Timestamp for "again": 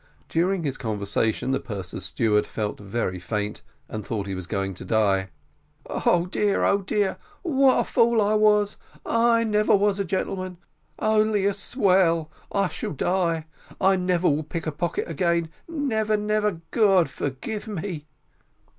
15.07-15.49